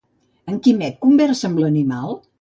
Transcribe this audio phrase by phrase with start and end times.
[0.51, 2.21] En Quimet conversava amb l'animal?